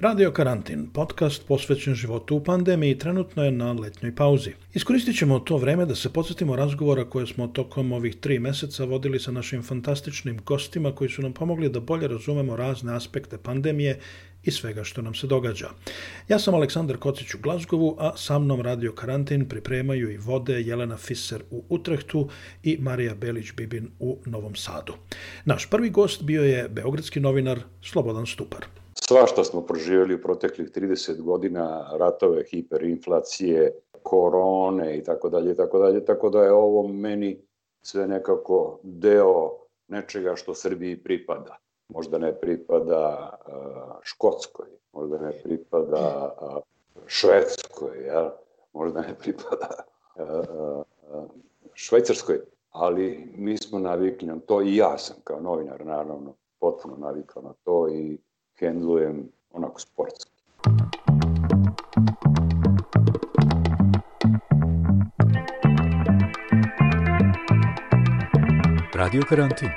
[0.00, 4.52] Radio Karantin, podcast posvećen životu u pandemiji, trenutno je na letnjoj pauzi.
[4.74, 9.20] Iskoristit ćemo to vreme da se podsjetimo razgovora koje smo tokom ovih tri meseca vodili
[9.20, 13.98] sa našim fantastičnim gostima koji su nam pomogli da bolje razumemo razne aspekte pandemije
[14.44, 15.68] i svega što nam se događa.
[16.28, 20.96] Ja sam Aleksandar Kocić u Glazgovu, a sa mnom Radio Karantin pripremaju i vode Jelena
[20.96, 22.28] Fisser u Utrehtu
[22.62, 24.94] i Marija Belić-Bibin u Novom Sadu.
[25.44, 28.64] Naš prvi gost bio je beogradski novinar Slobodan Stupar.
[29.06, 36.04] Svašta smo proživjeli u proteklih 30 godina, ratove, hiperinflacije, korone i tako dalje, tako dalje,
[36.04, 37.42] tako da je ovo meni
[37.82, 39.50] sve nekako deo
[39.88, 41.56] nečega što Srbiji pripada.
[41.88, 43.30] Možda ne pripada
[44.02, 46.32] Škotskoj, možda ne pripada
[47.06, 48.36] Švedskoj, ja?
[48.72, 49.68] možda ne pripada
[51.74, 57.42] Švajcarskoj, ali mi smo navikli na to i ja sam kao novinar naravno potpuno navikao
[57.42, 58.18] na to i
[58.60, 60.30] hendlujem onako sportski.
[68.94, 69.68] Radio karantin.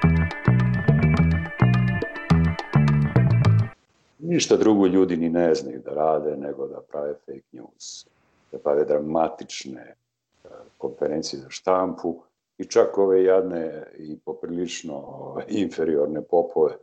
[4.20, 8.08] Ništa drugo ljudi ni ne znaju da rade nego da prave fake news,
[8.52, 9.95] da prave dramatične e,
[10.78, 12.22] konferencije za štampu
[12.58, 15.04] i čak ove jadne i poprilično
[15.48, 16.78] inferiorne popove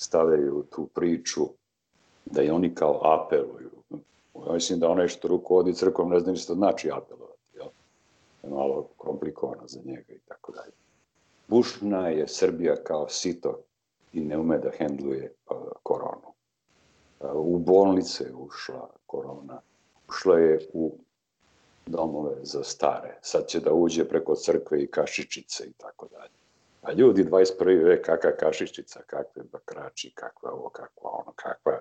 [0.00, 1.40] stavljaju tu priču
[2.24, 3.70] da i oni kao apeluju.
[4.46, 7.50] Ja mislim da onaj što rukovodi crkvom ne znam što znači apelovati.
[7.54, 7.66] Jel?
[8.42, 10.72] Je malo komplikovano za njega i tako dalje.
[11.48, 13.58] Bušna je Srbija kao sito
[14.12, 16.32] i ne ume da hendluje uh, koronu.
[17.20, 19.60] Uh, u bolnice je ušla korona.
[20.08, 20.92] Ušla je u
[21.86, 23.18] domove za stare.
[23.22, 26.39] Sad će da uđe preko crkve i kašičice i tako dalje.
[26.82, 27.84] A ljudi 21.
[27.84, 31.78] vek, kakva kašičica, kakve bakrači, kakva ovo, kakva ono, kakva,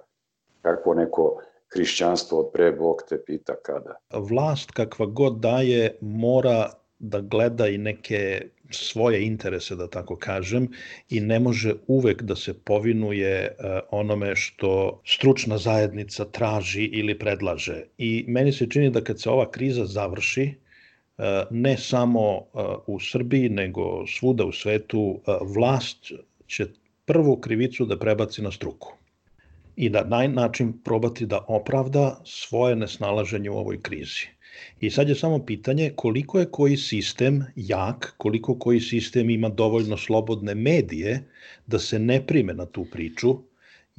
[0.62, 1.42] kakvo neko
[1.74, 3.96] hrišćanstvo od pre Bog te pita kada.
[4.14, 10.68] Vlast kakva god daje mora da gleda i neke svoje interese, da tako kažem,
[11.10, 13.56] i ne može uvek da se povinuje
[13.92, 17.84] onome što stručna zajednica traži ili predlaže.
[17.98, 20.54] I meni se čini da kad se ova kriza završi,
[21.50, 22.42] ne samo
[22.88, 25.22] u Srbiji, nego svuda u svetu,
[25.56, 26.12] vlast
[26.48, 26.68] će
[27.06, 28.94] prvu krivicu da prebaci na struku
[29.76, 34.28] i da na način probati da opravda svoje nesnalaženje u ovoj krizi.
[34.82, 39.98] I sad je samo pitanje koliko je koji sistem jak, koliko koji sistem ima dovoljno
[39.98, 41.24] slobodne medije
[41.68, 43.38] da se ne prime na tu priču,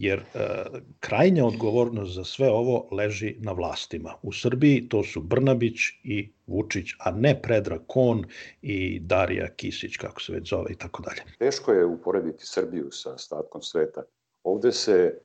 [0.01, 0.65] jer e,
[1.01, 4.15] krajnja odgovornost za sve ovo leži na vlastima.
[4.23, 8.25] U Srbiji to su Brnabić i Vučić, a ne Predrag Kon
[8.63, 11.23] i Darija Kisić, kako se već zove i tako dalje.
[11.39, 14.03] Teško je uporediti Srbiju sa statkom sveta.
[14.45, 15.19] Ovde se e,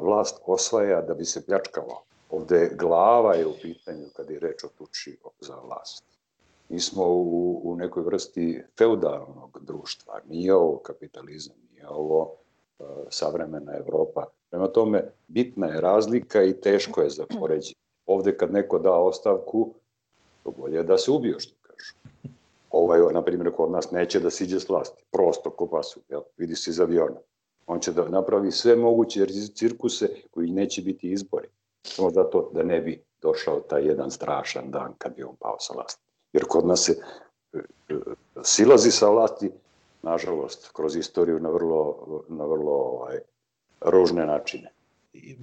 [0.00, 2.02] vlast osvaja da bi se pljačkalo.
[2.30, 6.04] Ovde glava je u pitanju kad je reč o tuči za vlast.
[6.68, 10.20] Mi smo u, u nekoj vrsti feudalnog društva.
[10.28, 12.43] Nije ovo kapitalizam, nije ovo
[13.10, 14.24] savremena Evropa.
[14.50, 17.74] Prema tome, bitna je razlika i teško je za poređenje.
[18.06, 19.74] Ovde kad neko da ostavku,
[20.42, 21.94] to bolje je da se ubio, što kažu.
[22.70, 25.02] Ovaj, na primjer, kod nas neće da siđe s vlasti.
[25.12, 26.20] Prosto ko pasu, jel?
[26.36, 27.20] vidi se iz aviona.
[27.66, 31.48] On će da napravi sve moguće cirkuse koji neće biti izbori.
[31.86, 35.74] Samo zato da ne bi došao taj jedan strašan dan kad bi on pao sa
[35.74, 36.02] vlasti.
[36.32, 36.92] Jer kod nas se
[37.52, 37.58] e,
[37.88, 37.94] e,
[38.42, 39.50] silazi sa vlasti
[40.04, 41.80] nažalost, kroz istoriju na vrlo,
[42.28, 43.18] na vrlo ovaj,
[43.80, 44.70] ružne načine.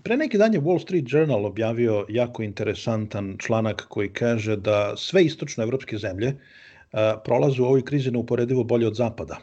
[0.03, 5.23] Pre neki dan je Wall Street Journal objavio jako interesantan članak koji kaže da sve
[5.23, 6.33] istočnoevropske zemlje
[7.23, 9.37] prolaze u ovoj krizi neuporedivo bolje od zapada.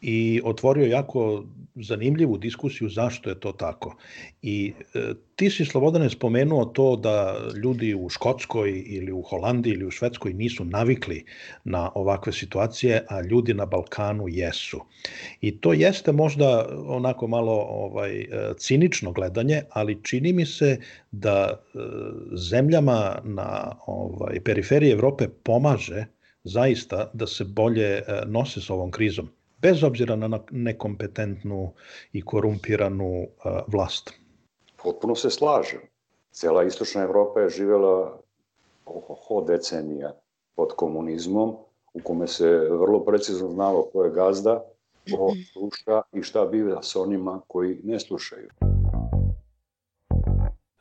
[0.00, 1.44] I otvorio jako
[1.74, 3.96] zanimljivu diskusiju zašto je to tako.
[4.42, 9.86] I e, ti si Slobodane spomenuo to da ljudi u Škotskoj ili u Holandiji ili
[9.86, 11.24] u Švedskoj nisu navikli
[11.64, 14.80] na ovakve situacije, a ljudi na Balkanu jesu.
[15.40, 18.26] I to jeste možda onako malo ovaj e,
[18.58, 20.78] cinično gledanje, ali čini mi se
[21.10, 21.78] da e,
[22.50, 26.06] zemljama na ovaj periferiji Evrope pomaže
[26.44, 29.28] zaista da se bolje e, nose s ovom krizom
[29.62, 31.72] bez obzira na nekompetentnu
[32.12, 33.26] i korumpiranu
[33.66, 34.12] vlast.
[34.82, 35.80] Potpuno se slažem.
[36.30, 38.20] Cela istočna Evropa je živela
[38.84, 40.12] oho decenija
[40.56, 41.56] pod komunizmom,
[41.94, 44.64] u kome se vrlo precizno znalo ko je gazda,
[45.10, 48.48] ko sluša i šta biva sa onima koji ne slušaju.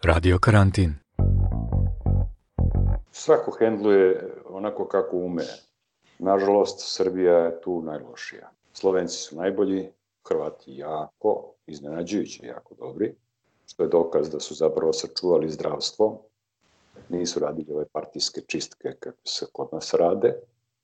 [0.04, 0.94] Radio karantin.
[3.12, 5.44] Svako hendluje onako kako ume.
[6.20, 8.50] Nažalost, Srbija je tu najlošija.
[8.74, 9.92] Slovenci su najbolji,
[10.28, 13.16] Hrvati jako, iznenađujuće jako dobri,
[13.66, 16.22] što je dokaz da su zapravo sačuvali zdravstvo,
[17.10, 20.36] nisu radili ove partijske čistke kako se kod nas rade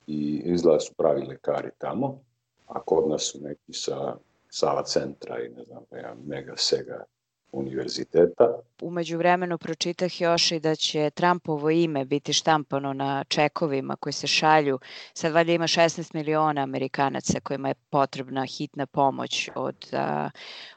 [0.08, 2.20] i izgleda su pravi lekari tamo,
[2.68, 4.16] a kod nas su neki sa
[4.50, 7.04] Sava centra i ne znam, ja, Mega Sega
[7.56, 8.60] univerziteta.
[8.82, 14.28] Umeđu vremenu pročitah još i da će Trumpovo ime biti štampano na čekovima koji se
[14.28, 14.80] šalju.
[15.14, 19.90] Sad valjda ima 16 miliona Amerikanaca kojima je potrebna hitna pomoć od,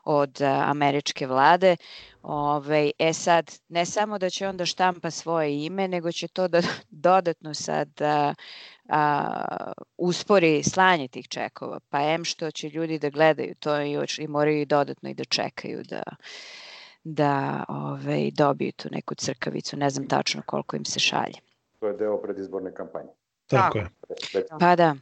[0.05, 1.77] od američke vlade.
[2.23, 6.61] Ove, e sad, ne samo da će onda štampa svoje ime, nego će to da
[6.91, 8.35] dodatno sad a,
[8.89, 11.81] a, uspori slanje tih čekova.
[11.89, 15.25] Pa em što će ljudi da gledaju to i, i moraju i dodatno i da
[15.25, 16.03] čekaju da
[17.15, 21.39] da ovaj, dobiju tu neku crkavicu, ne znam tačno koliko im se šalje.
[21.81, 23.09] To je deo predizborne kampanje.
[23.47, 23.89] Tako je.
[24.61, 24.97] Pa da.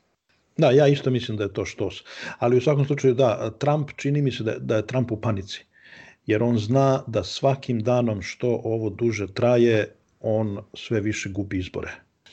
[0.57, 2.05] Da, ja isto mislim da je to štos.
[2.39, 5.65] Ali u svakom slučaju da, Trump čini mi se da, da je Trump u panici.
[6.27, 11.91] Jer on zna da svakim danom što ovo duže traje, on sve više gubi izbore.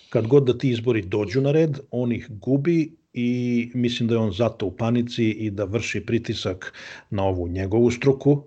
[0.10, 4.20] Kad god da ti izbori dođu na red, on ih gubi i mislim da je
[4.20, 6.74] on zato u panici i da vrši pritisak
[7.10, 8.44] na ovu njegovu struku,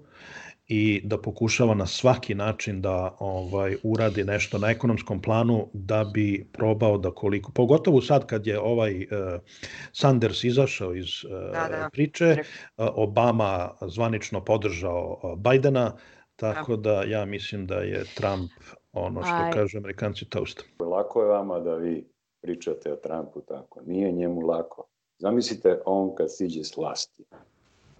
[0.68, 6.46] i da pokušava na svaki način da ovaj uradi nešto na ekonomskom planu da bi
[6.52, 9.06] probao da koliko pogotovo sad kad je ovaj uh,
[9.92, 11.88] Sanders izašao iz uh, da, da.
[11.92, 15.92] priče uh, Obama zvanično podržao uh, Bajdena
[16.36, 16.90] tako da.
[16.90, 18.50] da ja mislim da je Trump
[18.92, 19.52] ono što Aj.
[19.52, 20.64] kažu Amerikanci toast.
[20.80, 22.08] Lako je vama da vi
[22.42, 23.80] pričate o Trumpu tako.
[23.86, 24.86] Nije njemu lako.
[25.18, 27.24] Zamislite on kad siđe s vlasti.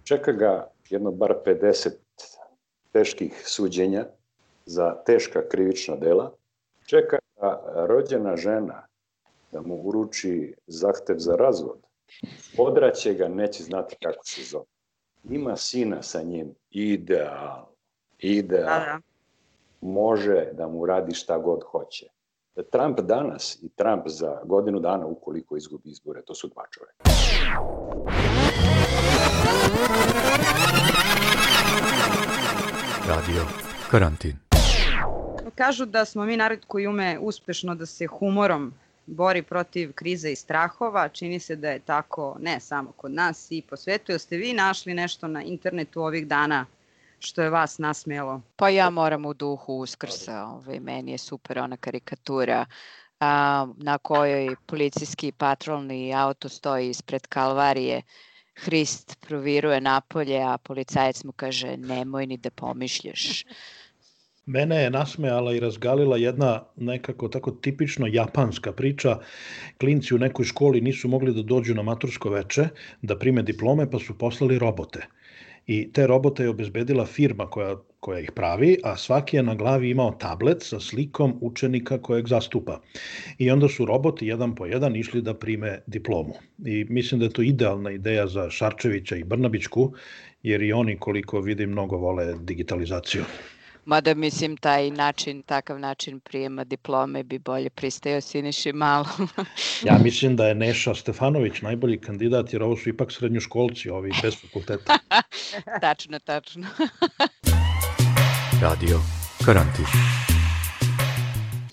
[0.03, 1.89] Čeka ga jedno bar 50
[2.91, 4.05] teških suđenja
[4.65, 6.31] za teška krivična dela,
[6.85, 8.85] čeka da rođena žena
[9.51, 11.79] da mu uruči zahtev za razvod.
[12.57, 14.65] Odraće ga, neće znati kako se zove.
[15.29, 17.65] Ima sina sa njim, ideal,
[18.19, 18.79] ideal.
[18.79, 18.99] Da, da.
[19.81, 22.07] Može da mu radi šta god hoće.
[22.71, 27.03] Trump danas i Trump za godinu dana ukoliko izgubi izbore, to su dva čoveka.
[33.07, 33.45] Radio
[33.91, 34.37] Karantin.
[35.55, 38.73] Kažu da smo mi narod koji ume uspešno da se humorom
[39.05, 41.09] bori protiv krize i strahova.
[41.09, 44.11] Čini se da je tako ne samo kod nas i po svetu.
[44.11, 46.65] Jeste vi našli nešto na internetu ovih dana
[47.19, 48.41] što je vas nasmijelo?
[48.55, 50.43] Pa ja moram u duhu uskrsa.
[50.45, 52.65] Ove, meni je super ona karikatura
[53.19, 58.01] a, na kojoj policijski patrolni auto stoji ispred Kalvarije
[58.65, 63.43] Hrist proviruje napolje, a policajac mu kaže nemoj ni da pomišljaš.
[64.47, 69.17] Mene je nasmejala i razgalila jedna nekako tako tipično japanska priča.
[69.77, 72.67] Klinci u nekoj školi nisu mogli da dođu na matursko veče
[73.01, 75.07] da prime diplome pa su poslali robote.
[75.65, 79.89] I te robote je obezbedila firma koja, koja ih pravi, a svaki je na glavi
[79.89, 82.79] imao tablet sa slikom učenika kojeg zastupa.
[83.37, 86.33] I onda su roboti jedan po jedan išli da prime diplomu.
[86.65, 89.93] I mislim da je to idealna ideja za Šarčevića i Brnabićku,
[90.43, 93.23] jer i oni koliko vidim mnogo vole digitalizaciju.
[93.87, 99.05] Mada mislim taj način, takav način prijema diplome bi bolje pristajao Siniši malo.
[99.89, 104.41] ja mislim da je Neša Stefanović najbolji kandidat jer ovo su ipak srednjoškolci, ovi bez
[104.41, 104.97] fakulteta.
[105.81, 106.67] tačno, tačno.
[108.61, 108.97] Radio
[109.45, 109.85] Karantin.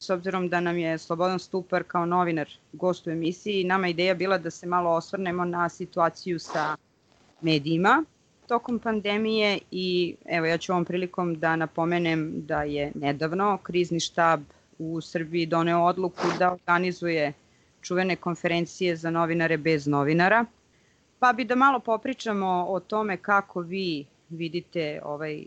[0.01, 4.15] S obzirom da nam je Slobodan Stupar kao novinar gost u emisiji, nama je ideja
[4.15, 6.77] bila da se malo osvrnemo na situaciju sa
[7.41, 8.05] medijima
[8.49, 14.41] tokom pandemije i evo ja ću ovom prilikom da napomenem da je nedavno krizni štab
[14.79, 17.33] u Srbiji doneo odluku da organizuje
[17.81, 20.45] čuvene konferencije za novinare bez novinara,
[21.19, 25.45] pa bi da malo popričamo o tome kako vi vidite ovaj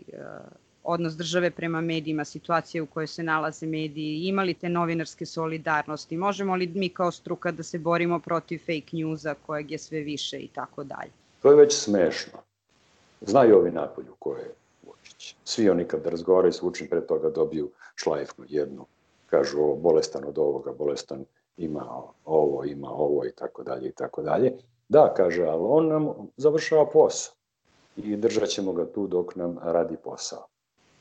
[0.84, 6.56] odnos države prema medijima, situacije u kojoj se nalaze mediji, imali te novinarske solidarnosti, možemo
[6.56, 10.48] li mi kao struka da se borimo protiv fake newsa kojeg je sve više i
[10.48, 11.10] tako dalje.
[11.42, 12.38] To je već smešno.
[13.20, 14.54] Znaju ovi napolju ko je
[14.86, 15.36] Vučić.
[15.44, 18.86] Svi oni kad razgovaraju s Vučićem pre toga dobiju šlajfnu jednu.
[19.26, 21.24] Kažu ovo bolestan od ovoga, bolestan
[21.56, 24.52] ima ovo, ima ovo i tako dalje i tako dalje.
[24.88, 27.34] Da, kaže, ali on nam završava posao
[27.96, 30.46] i držat ćemo ga tu dok nam radi posao.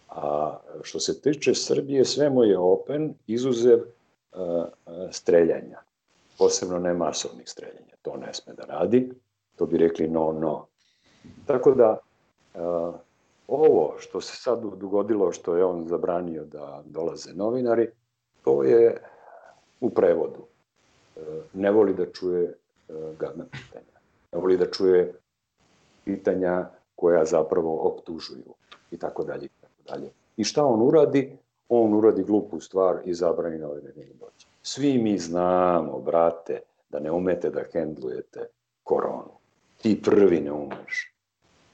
[0.09, 4.65] A što se tiče Srbije, sve mu je open, izuzev uh,
[5.11, 5.79] streljanja.
[6.37, 7.95] Posebno ne masovnih streljanja.
[8.01, 9.11] To ne sme da radi.
[9.55, 10.65] To bi rekli no, no.
[11.45, 11.97] Tako da,
[12.53, 12.95] uh,
[13.47, 17.89] ovo što se sad dogodilo, što je on zabranio da dolaze novinari,
[18.43, 18.97] to je
[19.79, 20.39] u prevodu.
[21.15, 21.23] Uh,
[21.53, 22.53] ne voli da čuje
[23.19, 23.97] gadna pitanja.
[24.31, 25.13] Ne voli da čuje
[26.05, 28.53] pitanja koja zapravo optužuju
[28.91, 29.47] i tako dalje
[29.89, 30.11] dalje.
[30.37, 31.37] I šta on uradi?
[31.69, 34.47] On uradi glupu stvar i zabrani novinarima da dođe.
[34.63, 38.47] Svi mi znamo, brate, da ne umete da hendlujete
[38.83, 39.37] koronu.
[39.81, 41.13] Ti prvi ne umeš.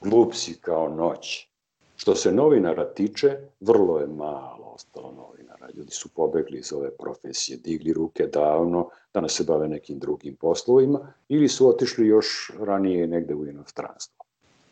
[0.00, 1.48] Glup si kao noć.
[1.96, 5.68] Što se novinara tiče, vrlo je malo ostalo novinara.
[5.74, 10.36] Ljudi su pobegli iz ove profesije, digli ruke davno, da nas se bave nekim drugim
[10.36, 14.24] poslovima, ili su otišli još ranije negde u inostranstvo.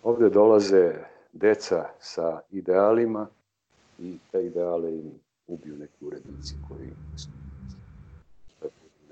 [0.03, 0.95] Ovde dolaze
[1.33, 3.27] deca sa idealima
[3.99, 5.13] i te ideale im
[5.47, 6.91] ubiju neki urednici koji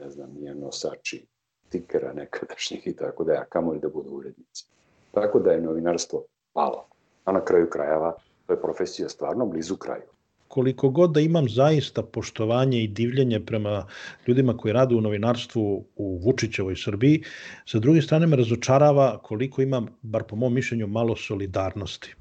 [0.01, 1.27] ne znam, nije nosači
[1.69, 4.67] tikera nekadašnjih i tako da, a kamo li da budu urednici.
[5.11, 6.87] Tako da je novinarstvo palo.
[7.25, 8.15] A na kraju krajeva,
[8.47, 10.20] to je profesija stvarno blizu kraju
[10.51, 13.87] koliko god da imam zaista poštovanje i divljenje prema
[14.27, 17.23] ljudima koji rade u novinarstvu u Vučićevoj Srbiji,
[17.67, 22.15] sa druge strane me razočarava koliko imam, bar po mom mišljenju, malo solidarnosti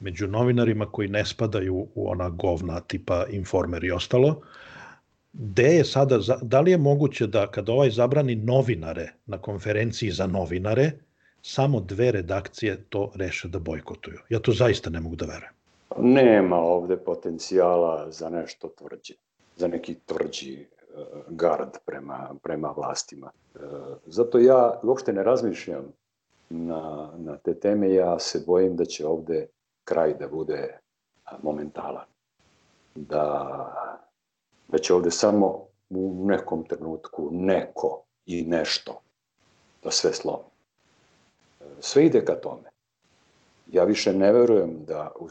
[0.00, 4.40] među novinarima koji ne spadaju u ona govna tipa Informer i ostalo,
[5.32, 10.26] gde je sada, da li je moguće da kada ovaj zabrani novinare na konferenciji za
[10.26, 10.90] novinare,
[11.42, 14.18] samo dve redakcije to reše da bojkotuju?
[14.28, 15.59] Ja to zaista ne mogu da verujem.
[15.96, 19.14] Nema ovde potencijala za nešto tvrđe,
[19.56, 20.66] za neki tvrđi e,
[21.28, 23.30] gard prema, prema vlastima.
[23.54, 23.58] E,
[24.06, 25.92] zato ja uopšte ne razmišljam
[26.50, 29.46] na, na te teme, ja se bojim da će ovde
[29.84, 30.78] kraj da bude
[31.42, 32.06] momentalan.
[32.94, 34.06] Da,
[34.68, 39.00] da će ovde samo u nekom trenutku neko i nešto
[39.82, 40.50] da sve slomi.
[41.80, 42.70] Sve ide ka tome.
[43.72, 45.28] Ja više ne verujem da u,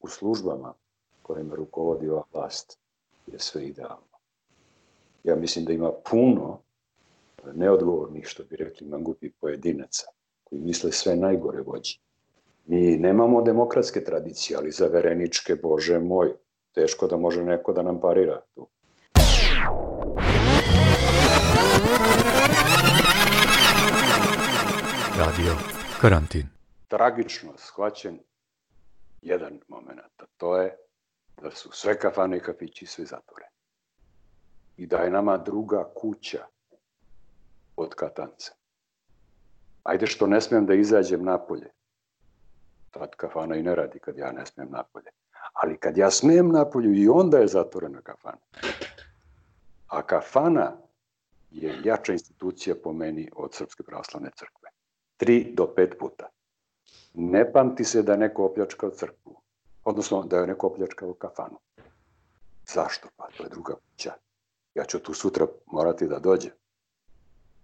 [0.00, 0.74] u službama
[1.22, 2.78] kojima rukovodi ova vlast
[3.26, 4.16] je sve idealno.
[5.24, 6.58] Ja mislim da ima puno
[7.54, 10.06] neodgovornih, što bi rekli mangupi pojedinaca,
[10.44, 11.98] koji misle sve najgore vođi.
[12.66, 16.32] Mi nemamo demokratske tradicije, ali za vereničke, bože moj,
[16.74, 18.66] teško da može neko da nam parira tu.
[25.18, 25.52] Radio
[26.00, 26.55] Karantin.
[26.88, 28.20] Tragično shvaćen
[29.22, 30.76] jedan moment, to je
[31.42, 33.48] da su sve kafane i kafići sve zatvore.
[34.76, 36.46] I da je nama druga kuća
[37.76, 38.52] od Katance.
[39.82, 41.76] Ajde što ne smijem da izađem napolje
[42.98, 45.10] tad kafana i ne radi kad ja ne smem napolje.
[45.52, 48.44] Ali kad ja smem napolju i onda je zatvorena kafana.
[49.88, 50.72] A kafana
[51.50, 54.70] je jača institucija po meni od Srpske pravoslavne crkve.
[55.16, 56.28] Tri do pet puta.
[57.14, 59.36] Ne pamti se da je neko opljačkao crkvu.
[59.84, 61.58] Odnosno da je neko opljačkao kafanu.
[62.74, 63.08] Zašto?
[63.16, 64.12] Pa to je druga kuća.
[64.74, 66.52] Ja ću tu sutra morati da dođem.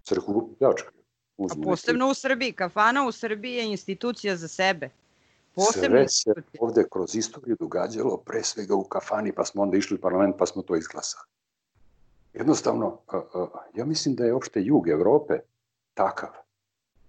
[0.03, 1.03] Crkvu pljačkaju.
[1.37, 2.53] A posebno u Srbiji.
[2.53, 4.89] Kafana u Srbiji je institucija za sebe.
[5.55, 9.95] Posebno Sve se ovde kroz istoriju događalo pre svega u kafani, pa smo onda išli
[9.95, 11.27] u parlament, pa smo to izglasali.
[12.33, 12.97] Jednostavno,
[13.75, 15.39] ja mislim da je opšte jug Evrope
[15.93, 16.29] takav.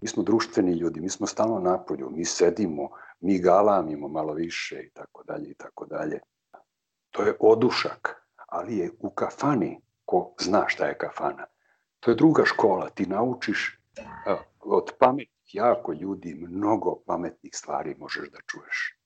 [0.04, 2.88] Mi smo društveni ljudi, mi smo stalno napolju, mi sedimo,
[3.20, 6.20] mi galamimo malo više i tako dalje i tako dalje.
[7.10, 11.46] To je odušak, ali je u kafani, ko zna šta je kafana,
[12.00, 13.80] to je druga škola, ti naučiš
[14.60, 18.98] od pameti jako ljudi, mnogo pametnih stvari možeš da čuješ.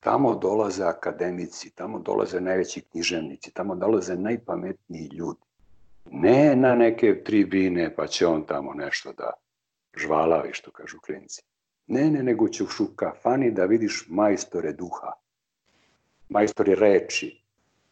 [0.00, 5.40] Tamo dolaze akademici, tamo dolaze najveći književnici, tamo dolaze najpametniji ljudi.
[6.10, 9.30] Ne na neke tribine pa će on tamo nešto da
[9.96, 11.42] žvalavi, što kažu klinci.
[11.86, 15.12] Ne, ne, nego ćeš u kafani da vidiš majstore duha,
[16.28, 17.40] majstore reči,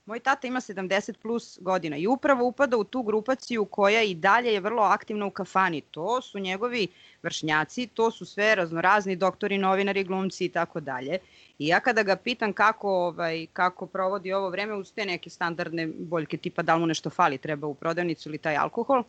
[0.08, 4.52] Moj tata ima 70 plus godina i upravo upada u tu grupaciju koja i dalje
[4.52, 5.80] je vrlo aktivna u kafani.
[5.80, 6.88] To su njegovi
[7.22, 11.18] vršnjaci, to su sve raznorazni doktori, novinari, glumci i tako dalje.
[11.58, 15.86] I ja kada ga pitam kako, ovaj, kako provodi ovo vreme uz te neke standardne
[15.86, 19.02] boljke tipa da li mu nešto fali, treba u prodavnicu ili taj alkohol,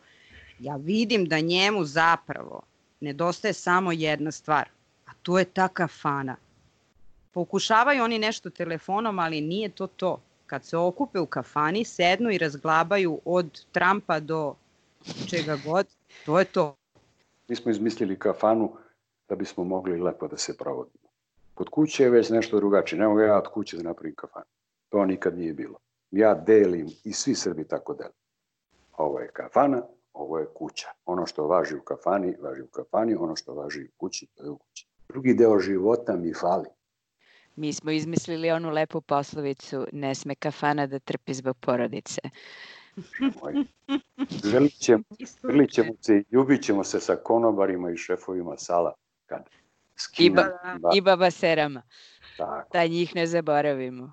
[0.58, 2.62] ja vidim da njemu zapravo
[3.00, 4.68] nedostaje samo jedna stvar,
[5.06, 6.36] a to je ta kafana.
[7.32, 10.20] Pokušavaju oni nešto telefonom, ali nije to to.
[10.46, 14.54] Kad se okupe u kafani, sednu i razglabaju od Trumpa do
[15.28, 15.86] čega god,
[16.26, 16.76] to je to.
[17.48, 18.72] Mi smo izmislili kafanu
[19.28, 21.08] da bismo mogli lepo da se provodimo.
[21.54, 22.98] Kod kuće je već nešto drugačije.
[22.98, 24.46] Ne mogu ja od kuće da napravim kafanu.
[24.88, 25.78] To nikad nije bilo.
[26.10, 28.12] Ja delim i svi Srbi tako delim.
[28.96, 30.88] Ovo je kafana, ovo je kuća.
[31.04, 34.50] Ono što važi u kafani, važi u kafani, ono što važi u kući, to je
[34.50, 34.86] u kući.
[35.08, 36.68] Drugi deo života mi fali.
[37.56, 42.20] Mi smo izmislili onu lepu poslovicu ne sme kafana da trpi zbog porodice.
[44.44, 45.02] Želit ćemo,
[45.70, 48.94] ćemo se i ljubit ćemo se sa konobarima i šefovima sala
[49.26, 49.58] kad I,
[49.96, 50.34] skinu.
[50.34, 51.82] ba, I baba serama.
[52.36, 52.68] Tako.
[52.72, 54.12] Da njih ne zaboravimo.